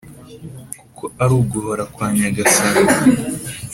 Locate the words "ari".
1.23-1.33